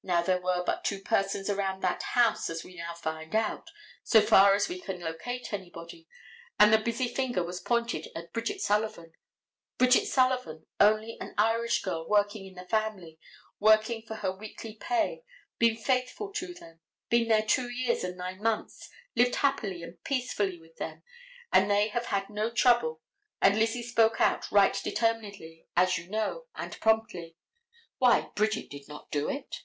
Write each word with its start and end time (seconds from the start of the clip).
Now 0.00 0.22
there 0.22 0.40
were 0.40 0.64
but 0.64 0.84
two 0.84 1.00
persons 1.02 1.50
around 1.50 1.82
that 1.82 2.02
house 2.02 2.48
as 2.48 2.64
we 2.64 2.76
now 2.76 2.94
find 2.94 3.34
out, 3.34 3.68
so 4.04 4.22
far 4.22 4.54
as 4.54 4.66
we 4.66 4.80
can 4.80 5.00
locate 5.00 5.52
anybody, 5.52 6.08
and 6.58 6.72
the 6.72 6.78
busy 6.78 7.08
finger 7.12 7.42
was 7.42 7.60
pointed 7.60 8.08
at 8.14 8.32
Bridget 8.32 8.62
Sullivan—Bridget 8.62 10.06
Sullivan, 10.06 10.64
only 10.80 11.18
an 11.20 11.34
Irish 11.36 11.82
girl, 11.82 12.08
working 12.08 12.46
in 12.46 12.54
the 12.54 12.64
family, 12.64 13.18
working 13.60 14.00
for 14.00 14.14
her 14.14 14.32
weekly 14.32 14.76
pay, 14.76 15.24
been 15.58 15.76
faithful 15.76 16.32
to 16.34 16.54
them, 16.54 16.80
been 17.10 17.28
there 17.28 17.42
two 17.44 17.68
years 17.68 18.02
and 18.02 18.16
nine 18.16 18.40
months, 18.40 18.88
lived 19.14 19.34
happily 19.34 19.82
and 19.82 20.02
peacefully 20.04 20.58
with 20.58 20.76
them 20.76 21.02
and 21.52 21.70
they 21.70 21.88
have 21.88 22.06
had 22.06 22.30
no 22.30 22.50
trouble, 22.50 23.02
and 23.42 23.58
Lizzie 23.58 23.82
spoke 23.82 24.22
out 24.22 24.50
right 24.50 24.80
determinedly, 24.82 25.66
as 25.76 25.98
you 25.98 26.08
know, 26.08 26.46
and 26.54 26.80
promptly: 26.80 27.36
Why, 27.98 28.30
Bridget 28.34 28.70
did 28.70 28.88
not 28.88 29.10
do 29.10 29.28
it. 29.28 29.64